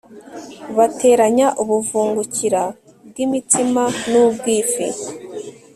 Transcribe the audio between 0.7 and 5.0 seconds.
bateranya ubuvungukira bw imitsima n ubw ifi